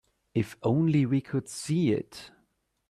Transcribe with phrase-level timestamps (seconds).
[0.33, 2.31] If only we could see it.